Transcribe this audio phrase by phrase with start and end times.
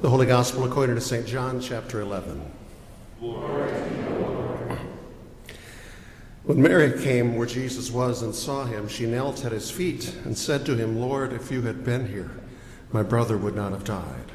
[0.00, 1.26] The Holy Gospel according to St.
[1.26, 2.40] John, chapter 11.
[6.44, 10.38] When Mary came where Jesus was and saw him, she knelt at his feet and
[10.38, 12.30] said to him, Lord, if you had been here,
[12.92, 14.30] my brother would not have died.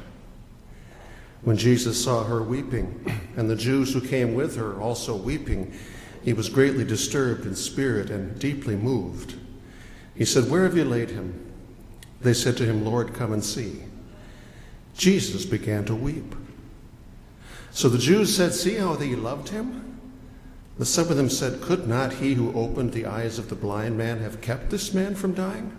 [1.40, 5.72] When Jesus saw her weeping, and the Jews who came with her also weeping,
[6.22, 9.36] he was greatly disturbed in spirit and deeply moved.
[10.14, 11.54] He said, Where have you laid him?
[12.20, 13.84] They said to him, Lord, come and see.
[14.96, 16.34] Jesus began to weep.
[17.70, 19.98] So the Jews said, See how they loved him?
[20.78, 23.98] But some of them said, Could not he who opened the eyes of the blind
[23.98, 25.76] man have kept this man from dying?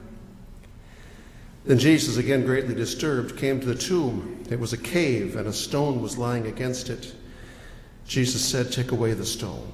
[1.65, 4.43] Then Jesus, again greatly disturbed, came to the tomb.
[4.49, 7.15] It was a cave, and a stone was lying against it.
[8.05, 9.71] Jesus said, Take away the stone.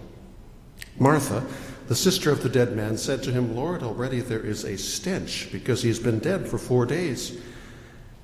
[0.97, 1.45] Martha,
[1.88, 5.49] the sister of the dead man, said to him, Lord, already there is a stench,
[5.52, 7.38] because he has been dead for four days.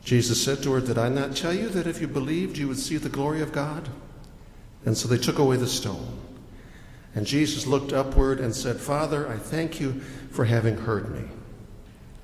[0.07, 2.79] Jesus said to her, Did I not tell you that if you believed, you would
[2.79, 3.89] see the glory of God?
[4.85, 6.17] And so they took away the stone.
[7.13, 9.99] And Jesus looked upward and said, Father, I thank you
[10.31, 11.27] for having heard me.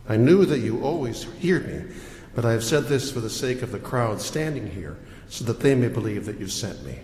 [0.08, 1.94] I knew that you always hear me,
[2.34, 5.60] but I have said this for the sake of the crowd standing here, so that
[5.60, 7.00] they may believe that you sent me.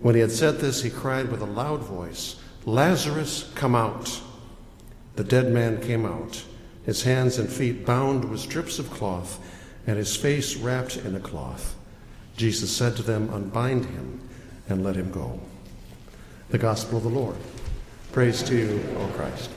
[0.00, 4.20] When he had said this, he cried with a loud voice, Lazarus, come out.
[5.14, 6.42] The dead man came out,
[6.84, 9.38] his hands and feet bound with strips of cloth,
[9.86, 11.74] and his face wrapped in a cloth.
[12.36, 14.20] Jesus said to them, Unbind him
[14.68, 15.40] and let him go.
[16.50, 17.36] The Gospel of the Lord.
[18.12, 19.50] Praise to you, O Christ.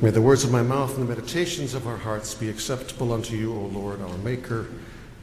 [0.00, 3.36] May the words of my mouth and the meditations of our hearts be acceptable unto
[3.36, 4.66] you, O Lord, our Maker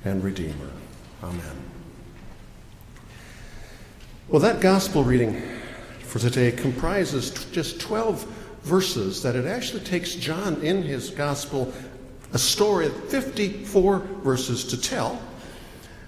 [0.06, 0.72] and Redeemer.
[1.22, 1.64] Amen.
[4.30, 5.42] Well, that gospel reading
[6.00, 11.74] for today comprises t- just 12 verses that it actually takes John in his gospel
[12.34, 15.20] a story of 54 verses to tell,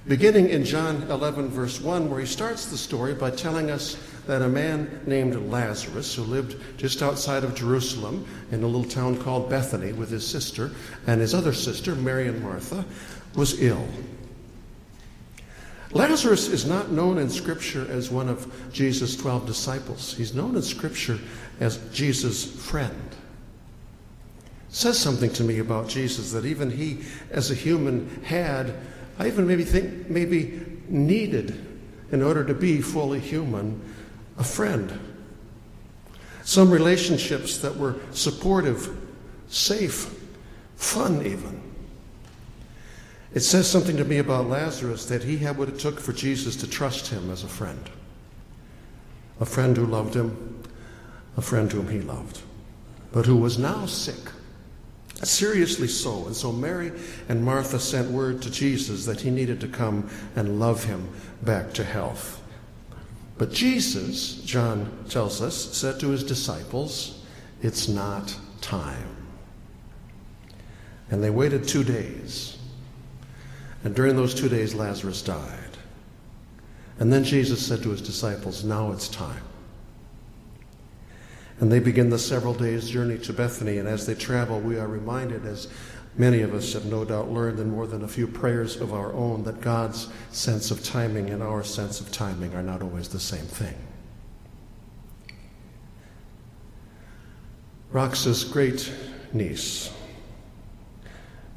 [0.07, 4.41] beginning in John 11, verse 1, where he starts the story by telling us that
[4.41, 9.49] a man named Lazarus, who lived just outside of Jerusalem in a little town called
[9.49, 10.71] Bethany with his sister
[11.07, 12.85] and his other sister, Mary and Martha,
[13.35, 13.87] was ill.
[15.93, 20.13] Lazarus is not known in Scripture as one of Jesus' 12 disciples.
[20.13, 21.19] He's known in Scripture
[21.59, 23.15] as Jesus' friend.
[24.69, 26.99] says something to me about Jesus that even he,
[27.29, 28.73] as a human, had,
[29.19, 31.67] I even maybe think, maybe needed
[32.11, 33.81] in order to be fully human,
[34.37, 34.97] a friend.
[36.43, 38.97] Some relationships that were supportive,
[39.49, 40.17] safe,
[40.75, 41.70] fun, even.
[43.33, 46.55] It says something to me about Lazarus that he had what it took for Jesus
[46.57, 47.89] to trust him as a friend.
[49.39, 50.61] A friend who loved him,
[51.37, 52.41] a friend whom he loved,
[53.13, 54.31] but who was now sick.
[55.23, 56.25] Seriously so.
[56.25, 56.91] And so Mary
[57.29, 61.07] and Martha sent word to Jesus that he needed to come and love him
[61.43, 62.41] back to health.
[63.37, 67.23] But Jesus, John tells us, said to his disciples,
[67.61, 69.15] It's not time.
[71.09, 72.57] And they waited two days.
[73.83, 75.77] And during those two days, Lazarus died.
[76.99, 79.43] And then Jesus said to his disciples, Now it's time.
[81.59, 83.77] And they begin the several days' journey to Bethany.
[83.77, 85.67] And as they travel, we are reminded, as
[86.17, 89.13] Many of us have no doubt learned in more than a few prayers of our
[89.13, 93.19] own that God's sense of timing and our sense of timing are not always the
[93.19, 93.75] same thing.
[97.91, 98.91] Roxa's great
[99.31, 99.91] niece,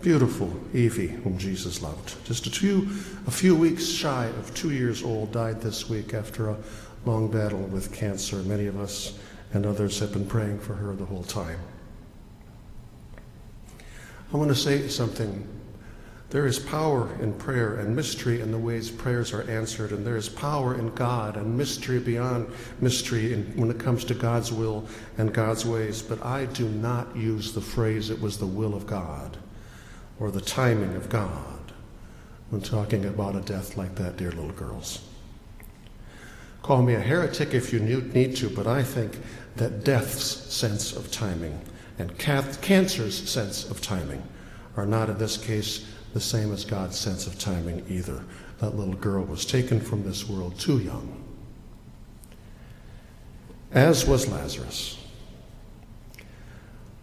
[0.04, 2.91] beautiful Evie, whom Jesus loved, just a few,
[3.26, 6.59] a few weeks shy of two years old, died this week after a
[7.06, 8.37] long battle with cancer.
[8.43, 9.19] Many of us
[9.54, 11.59] and others have been praying for her the whole time.
[14.31, 15.48] I want to say something.
[16.28, 20.19] There is power in prayer and mystery in the ways prayers are answered, and there
[20.19, 24.87] is power in God and mystery beyond mystery in, when it comes to God's will
[25.16, 26.03] and God's ways.
[26.03, 29.38] But I do not use the phrase, it was the will of God
[30.19, 31.72] or the timing of God
[32.50, 35.06] when talking about a death like that, dear little girls.
[36.62, 39.19] Call me a heretic if you need to, but I think
[39.56, 41.61] that death's sense of timing
[41.99, 44.22] and cancer's sense of timing
[44.76, 48.25] are not, in this case, the same as God's sense of timing either.
[48.60, 51.22] That little girl was taken from this world too young,
[53.72, 55.04] as was Lazarus,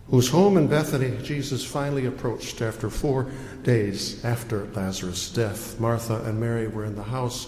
[0.09, 3.31] whose home in Bethany Jesus finally approached after four
[3.63, 5.79] days after Lazarus' death.
[5.79, 7.47] Martha and Mary were in the house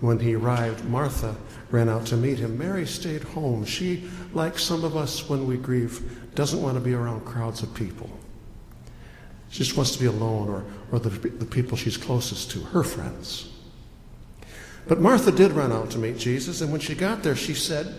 [0.00, 0.84] when he arrived.
[0.84, 1.34] Martha
[1.70, 2.56] ran out to meet him.
[2.58, 3.64] Mary stayed home.
[3.64, 7.74] She, like some of us when we grieve, doesn't want to be around crowds of
[7.74, 8.10] people.
[9.48, 12.84] She just wants to be alone or, or the, the people she's closest to, her
[12.84, 13.50] friends.
[14.86, 17.92] But Martha did run out to meet Jesus, and when she got there, she said,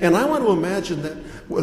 [0.00, 1.16] and I want to imagine that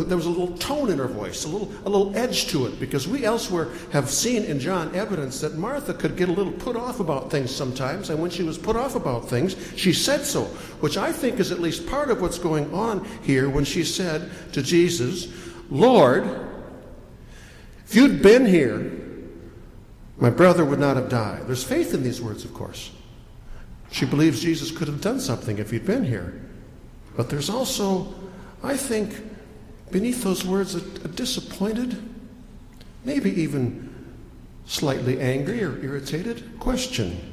[0.07, 2.79] there was a little tone in her voice, a little, a little edge to it,
[2.79, 6.75] because we elsewhere have seen in John evidence that Martha could get a little put
[6.75, 10.45] off about things sometimes, and when she was put off about things, she said so,
[10.81, 14.29] which I think is at least part of what's going on here when she said
[14.53, 15.27] to Jesus,
[15.69, 16.23] Lord,
[17.85, 18.91] if you'd been here,
[20.17, 21.47] my brother would not have died.
[21.47, 22.91] There's faith in these words, of course.
[23.91, 26.39] She believes Jesus could have done something if he'd been here.
[27.15, 28.13] But there's also,
[28.63, 29.21] I think,
[29.91, 32.01] beneath those words, a, a disappointed,
[33.03, 33.89] maybe even
[34.65, 37.31] slightly angry or irritated question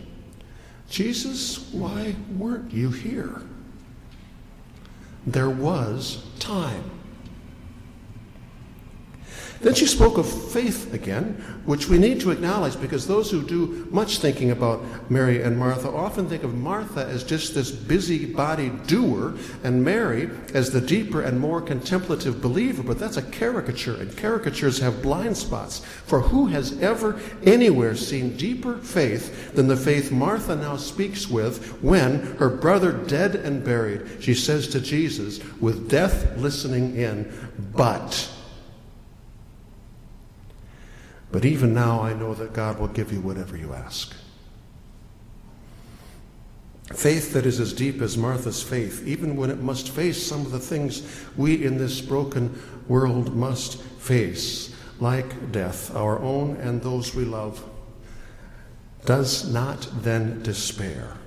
[0.91, 3.43] Jesus, why weren't you here?
[5.27, 6.98] There was time.
[9.61, 11.35] Then she spoke of faith again,
[11.65, 15.91] which we need to acknowledge because those who do much thinking about Mary and Martha
[15.91, 19.35] often think of Martha as just this busybody doer
[19.65, 22.85] and Mary as the deeper and more contemplative believer.
[22.85, 25.81] But that's a caricature, and caricatures have blind spots.
[26.07, 31.83] For who has ever anywhere seen deeper faith than the faith Martha now speaks with
[31.83, 37.31] when, her brother dead and buried, she says to Jesus, with death listening in,
[37.73, 38.31] but
[41.31, 44.15] but even now, I know that God will give you whatever you ask.
[46.95, 50.53] Faith that is as deep as Martha's faith, even when it must face some of
[50.53, 51.03] the things
[51.37, 52.59] we in this broken
[52.89, 57.63] world must face, like death, our own and those we love,
[59.05, 61.19] does not then despair.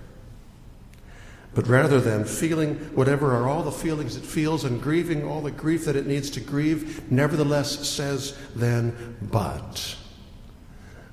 [1.54, 5.52] But rather than feeling whatever are all the feelings it feels and grieving all the
[5.52, 9.98] grief that it needs to grieve, nevertheless says then, but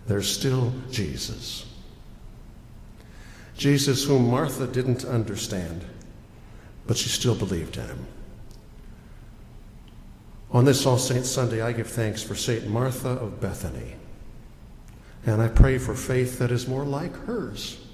[0.07, 1.67] there's still Jesus.
[3.57, 5.85] Jesus, whom Martha didn't understand,
[6.87, 8.07] but she still believed in him.
[10.53, 12.69] On this All Saints Sunday, I give thanks for St.
[12.69, 13.97] Martha of Bethany.
[15.27, 17.85] And I pray for faith that is more like hers.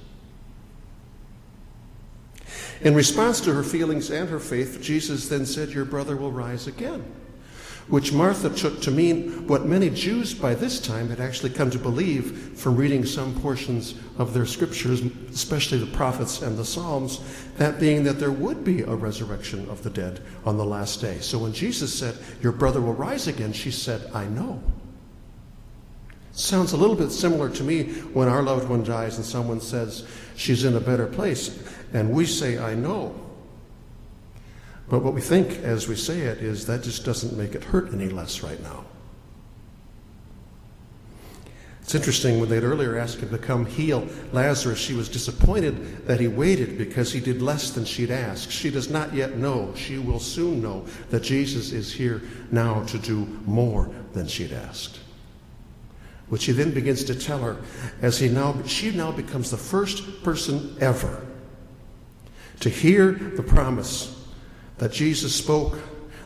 [2.85, 6.67] In response to her feelings and her faith, Jesus then said, Your brother will rise
[6.67, 7.05] again
[7.89, 11.79] which Martha took to mean what many Jews by this time had actually come to
[11.79, 17.21] believe from reading some portions of their scriptures, especially the prophets and the Psalms,
[17.59, 21.19] that being that there would be a resurrection of the dead on the last day.
[21.21, 24.63] So when Jesus said, Your brother will rise again, she said, I know.
[26.33, 30.05] Sounds a little bit similar to me when our loved one dies and someone says
[30.35, 31.63] she's in a better place,
[31.95, 33.15] and we say, I know.
[34.91, 37.95] But what we think as we say it is that just doesn't make it hurt
[37.95, 38.85] any less right now.
[41.81, 46.19] It's interesting when they'd earlier asked him to come heal Lazarus, she was disappointed that
[46.19, 48.51] he waited because he did less than she'd asked.
[48.51, 49.73] She does not yet know.
[49.77, 54.99] She will soon know that Jesus is here now to do more than she'd asked.
[56.31, 57.59] Which he then begins to tell her
[58.01, 61.25] as he now she now becomes the first person ever
[62.61, 64.15] to hear the promise
[64.79, 65.79] that Jesus spoke,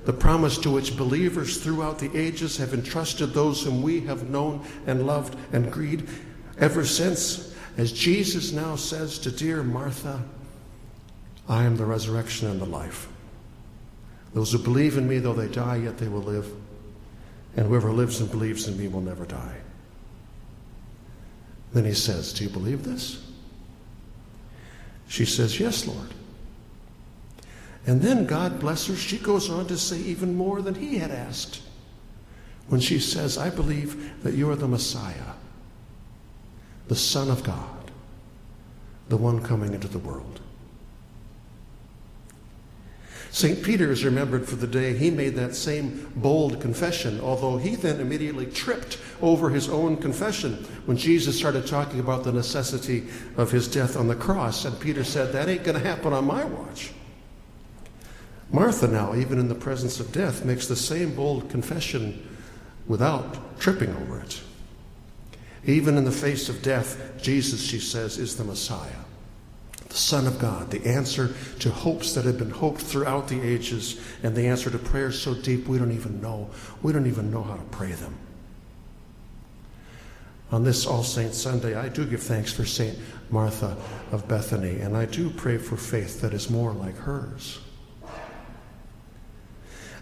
[0.04, 4.64] the promise to which believers throughout the ages have entrusted those whom we have known
[4.86, 6.08] and loved and greeted
[6.58, 7.54] ever since.
[7.76, 10.22] As Jesus now says to dear Martha,
[11.48, 13.08] I am the resurrection and the life.
[14.34, 16.50] Those who believe in me, though they die, yet they will live.
[17.56, 19.56] And whoever lives and believes in me will never die.
[21.72, 23.24] Then he says, Do you believe this?
[25.08, 26.14] She says, Yes, Lord.
[27.88, 31.10] And then, God bless her, she goes on to say even more than he had
[31.10, 31.62] asked
[32.68, 35.32] when she says, I believe that you are the Messiah,
[36.88, 37.90] the Son of God,
[39.08, 40.42] the one coming into the world.
[43.30, 43.62] St.
[43.62, 48.00] Peter is remembered for the day he made that same bold confession, although he then
[48.00, 53.06] immediately tripped over his own confession when Jesus started talking about the necessity
[53.38, 54.66] of his death on the cross.
[54.66, 56.92] And Peter said, That ain't going to happen on my watch.
[58.50, 62.26] Martha, now, even in the presence of death, makes the same bold confession
[62.86, 64.40] without tripping over it.
[65.64, 69.04] Even in the face of death, Jesus, she says, is the Messiah,
[69.88, 74.00] the Son of God, the answer to hopes that have been hoped throughout the ages,
[74.22, 76.48] and the answer to prayers so deep we don't even know.
[76.82, 78.16] We don't even know how to pray them.
[80.50, 82.98] On this All Saints Sunday, I do give thanks for St.
[83.30, 83.76] Martha
[84.10, 87.58] of Bethany, and I do pray for faith that is more like hers.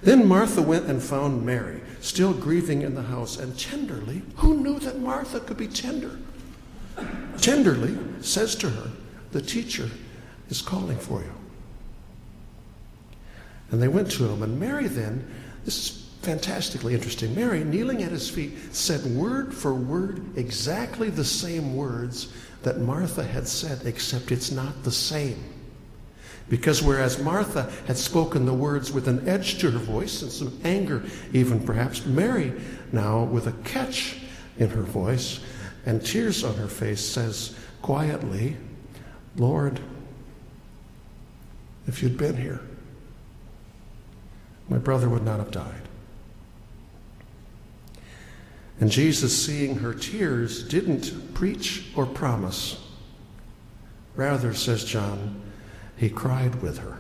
[0.03, 4.79] Then Martha went and found Mary, still grieving in the house, and tenderly, who knew
[4.81, 6.19] that Martha could be tender?
[7.39, 8.91] Tenderly says to her,
[9.33, 9.91] The teacher
[10.49, 11.33] is calling for you.
[13.71, 15.27] And they went to him, and Mary then,
[15.65, 17.35] this is fantastically interesting.
[17.35, 23.25] Mary, kneeling at his feet, said word for word exactly the same words that Martha
[23.25, 25.43] had said, except it's not the same.
[26.49, 30.59] Because whereas Martha had spoken the words with an edge to her voice and some
[30.63, 32.53] anger, even perhaps, Mary
[32.93, 34.21] now, with a catch
[34.59, 35.41] in her voice
[35.85, 38.57] and tears on her face, says quietly,
[39.37, 39.81] Lord,
[41.87, 42.61] if you'd been here,
[44.69, 45.83] my brother would not have died.
[48.81, 52.83] And Jesus, seeing her tears, didn't preach or promise.
[54.17, 55.41] Rather, says John,
[55.97, 56.99] he cried with her.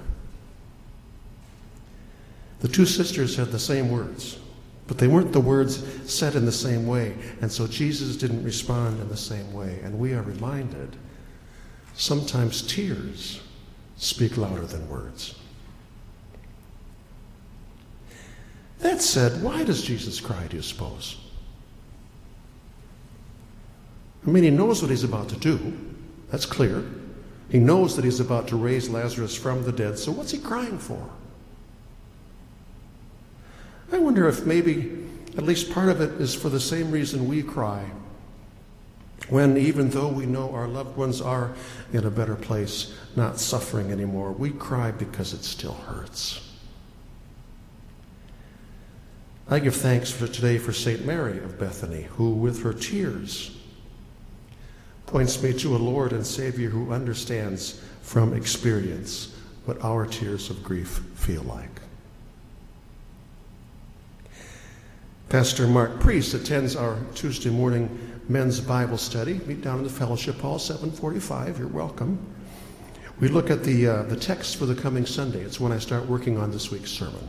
[2.61, 4.38] The two sisters had the same words,
[4.87, 9.00] but they weren't the words said in the same way, and so Jesus didn't respond
[9.00, 9.79] in the same way.
[9.83, 10.97] And we are reminded
[11.95, 13.41] sometimes tears
[13.97, 15.35] speak louder than words.
[18.79, 21.17] That said, why does Jesus cry, do you suppose?
[24.26, 25.76] I mean, he knows what he's about to do.
[26.31, 26.85] That's clear.
[27.49, 30.79] He knows that he's about to raise Lazarus from the dead, so what's he crying
[30.79, 31.11] for?
[33.93, 37.43] I wonder if maybe at least part of it is for the same reason we
[37.43, 37.88] cry.
[39.29, 41.55] When, even though we know our loved ones are
[41.93, 46.43] in a better place, not suffering anymore, we cry because it still hurts.
[49.49, 51.05] I give thanks for today for St.
[51.05, 53.57] Mary of Bethany, who, with her tears,
[55.07, 59.35] points me to a Lord and Savior who understands from experience
[59.65, 61.81] what our tears of grief feel like.
[65.29, 69.41] Pastor Mark Priest attends our Tuesday morning men's Bible study.
[69.47, 71.59] Meet down in the fellowship hall, 745.
[71.59, 72.19] You're welcome.
[73.19, 75.41] We look at the, uh, the text for the coming Sunday.
[75.41, 77.29] It's when I start working on this week's sermon.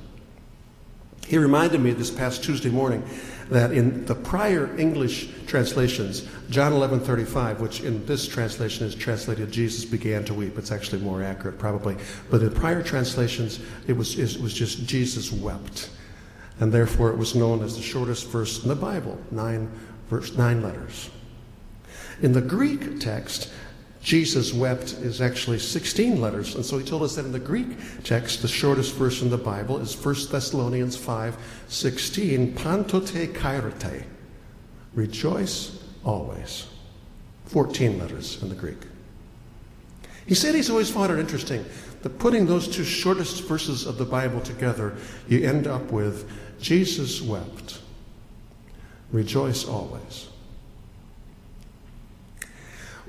[1.28, 3.04] He reminded me this past Tuesday morning
[3.50, 9.84] that in the prior English translations, John 11:35, which in this translation is translated Jesus
[9.84, 10.58] began to weep.
[10.58, 11.98] It's actually more accurate probably,
[12.30, 15.90] but in prior translations it was it was just Jesus wept.
[16.60, 19.70] And therefore it was known as the shortest verse in the Bible, 9
[20.10, 21.10] verse 9 letters.
[22.22, 23.52] In the Greek text,
[24.02, 26.56] Jesus wept is actually 16 letters.
[26.56, 27.68] And so he told us that in the Greek
[28.04, 31.38] text, the shortest verse in the Bible is 1 Thessalonians 5
[31.68, 34.04] 16, pantote kairete.
[34.94, 36.68] Rejoice always.
[37.46, 38.80] 14 letters in the Greek.
[40.26, 41.66] He said he's always found it interesting
[42.02, 44.96] that putting those two shortest verses of the Bible together,
[45.28, 47.82] you end up with Jesus wept.
[49.12, 50.28] Rejoice always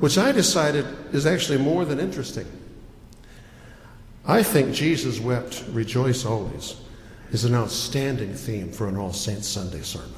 [0.00, 2.47] which I decided is actually more than interesting.
[4.25, 6.76] I think Jesus wept, rejoice always,
[7.31, 10.12] is an outstanding theme for an All Saints Sunday sermon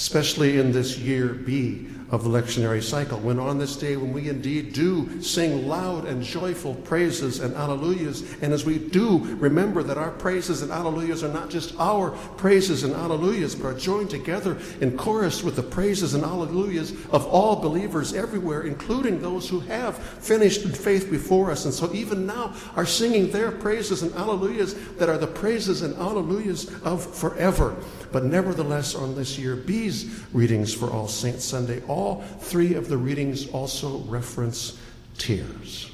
[0.00, 4.30] especially in this year B of the lectionary cycle, when on this day when we
[4.30, 9.98] indeed do sing loud and joyful praises and alleluias, and as we do remember that
[9.98, 14.56] our praises and alleluias are not just our praises and alleluias, but are joined together
[14.80, 19.98] in chorus with the praises and alleluias of all believers everywhere, including those who have
[19.98, 24.96] finished in faith before us, and so even now are singing their praises and alleluias
[24.96, 27.76] that are the praises and alleluias of forever.
[28.12, 32.96] But nevertheless, on this year B's readings for All Saints Sunday, all three of the
[32.96, 34.78] readings also reference
[35.16, 35.90] tears.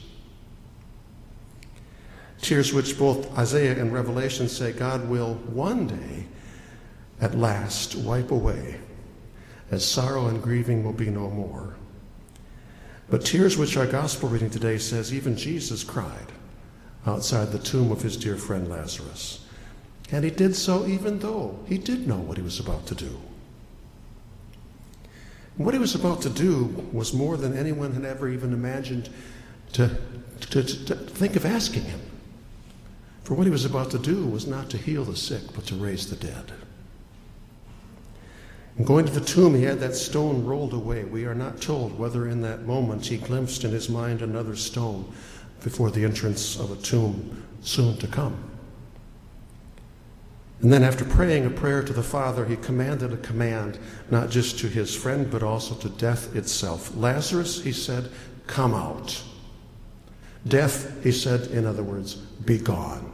[2.41, 6.27] Tears which both Isaiah and Revelation say God will one day
[7.21, 8.79] at last wipe away,
[9.71, 11.77] as sorrow and grieving will be no more.
[13.09, 16.33] But tears which our gospel reading today says even Jesus cried
[17.07, 19.46] outside the tomb of his dear friend Lazarus.
[20.11, 23.19] And he did so even though he did know what he was about to do.
[25.57, 29.09] What he was about to do was more than anyone had ever even imagined
[29.73, 29.97] to,
[30.41, 32.01] to, to, think of asking him.
[33.25, 35.75] For what he was about to do was not to heal the sick, but to
[35.75, 36.53] raise the dead.
[38.77, 41.05] And going to the tomb, he had that stone rolled away.
[41.05, 45.11] We are not told whether in that moment he glimpsed in his mind another stone
[45.65, 48.37] before the entrance of a tomb soon to come.
[50.63, 53.79] And then, after praying a prayer to the Father, he commanded a command,
[54.11, 56.97] not just to his friend, but also to death itself.
[56.97, 58.11] Lazarus, he said,
[58.47, 59.23] come out.
[60.49, 63.13] Death, he said, in other words, be gone.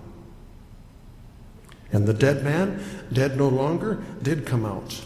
[1.92, 2.82] And the dead man,
[3.12, 5.04] dead no longer, did come out.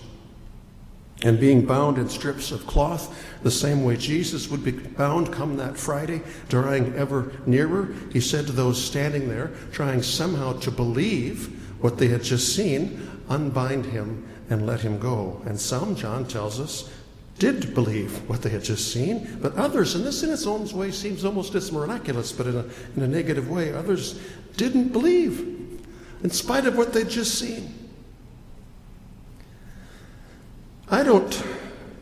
[1.22, 5.56] And being bound in strips of cloth, the same way Jesus would be bound come
[5.56, 11.62] that Friday, drawing ever nearer, he said to those standing there, trying somehow to believe
[11.80, 15.42] what they had just seen, unbind him and let him go.
[15.47, 16.90] And some, John tells us,
[17.38, 20.90] did believe what they had just seen, but others, and this in its own way
[20.90, 22.64] seems almost as miraculous, but in a,
[22.97, 24.18] in a negative way, others
[24.56, 25.40] didn't believe
[26.23, 27.75] in spite of what they'd just seen.
[30.88, 31.42] I don't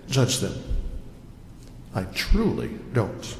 [0.09, 0.54] judge them.
[1.95, 3.37] I truly don't.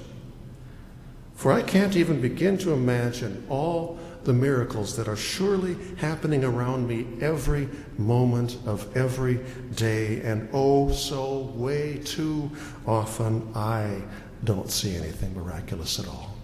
[1.35, 6.89] For I can't even begin to imagine all the miracles that are surely happening around
[6.89, 9.41] me every moment of every
[9.75, 10.21] day.
[10.23, 12.51] And oh, so way too
[12.87, 14.03] often I
[14.45, 16.35] don't see anything miraculous at all.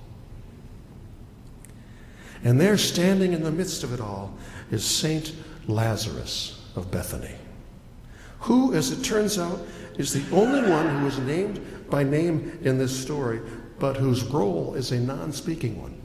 [2.42, 4.34] And there, standing in the midst of it all,
[4.70, 5.34] is Saint
[5.66, 7.34] Lazarus of Bethany,
[8.40, 9.60] who, as it turns out,
[9.98, 11.60] is the only one who is named
[11.90, 13.40] by name in this story,
[13.78, 16.00] but whose role is a non speaking one.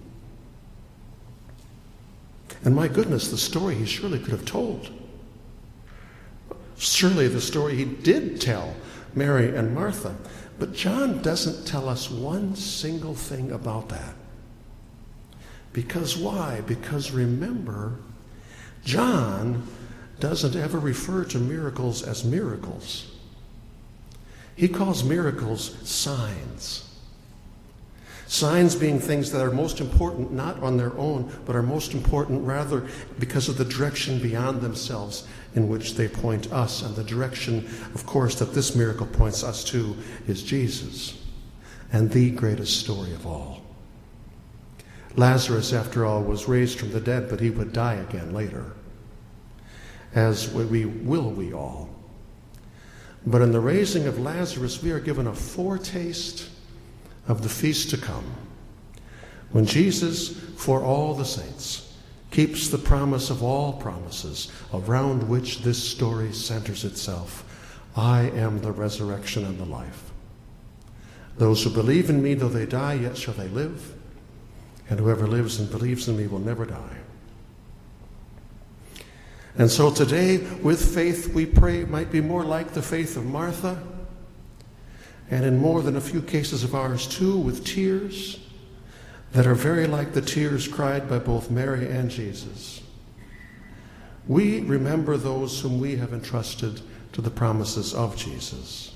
[2.65, 4.89] And my goodness, the story he surely could have told.
[6.77, 8.75] Surely the story he did tell
[9.13, 10.15] Mary and Martha.
[10.57, 14.15] But John doesn't tell us one single thing about that.
[15.74, 16.62] Because why?
[16.62, 17.98] Because remember,
[18.84, 19.67] John
[20.19, 23.12] doesn't ever refer to miracles as miracles.
[24.55, 26.85] He calls miracles signs.
[28.27, 32.44] Signs being things that are most important not on their own, but are most important
[32.44, 32.88] rather
[33.20, 36.82] because of the direction beyond themselves in which they point us.
[36.82, 37.60] And the direction,
[37.94, 39.96] of course, that this miracle points us to
[40.27, 41.22] is Jesus
[41.91, 43.62] and the greatest story of all.
[45.15, 48.74] Lazarus, after all, was raised from the dead, but he would die again later,
[50.13, 51.89] as we will we all.
[53.25, 56.50] But in the raising of Lazarus, we are given a foretaste
[57.27, 58.26] of the feast to come,
[59.52, 61.93] when Jesus, for all the saints,
[62.32, 67.43] keeps the promise of all promises around which this story centers itself
[67.95, 70.12] I am the resurrection and the life.
[71.38, 73.93] Those who believe in me, though they die, yet shall they live,
[74.89, 76.97] and whoever lives and believes in me will never die.
[79.58, 83.82] And so today, with faith, we pray might be more like the faith of Martha
[85.29, 88.39] and in more than a few cases of ours too, with tears
[89.31, 92.81] that are very like the tears cried by both Mary and Jesus.
[94.27, 96.81] We remember those whom we have entrusted
[97.13, 98.93] to the promises of Jesus.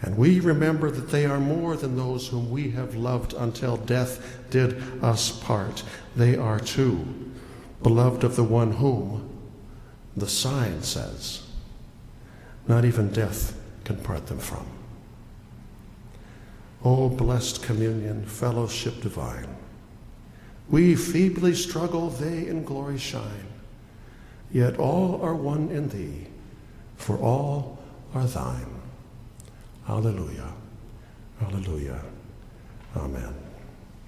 [0.00, 4.38] And we remember that they are more than those whom we have loved until death
[4.50, 5.84] did us part.
[6.16, 7.32] They are too
[7.82, 9.28] beloved of the one whom
[10.16, 11.42] the sign says
[12.68, 14.66] not even death can part them from.
[16.84, 19.56] O blessed communion, fellowship divine.
[20.68, 23.46] We feebly struggle, they in glory shine.
[24.50, 26.26] Yet all are one in thee,
[26.96, 27.78] for all
[28.14, 28.80] are thine.
[29.86, 30.52] Hallelujah.
[31.40, 32.02] Hallelujah.
[32.96, 33.41] Amen.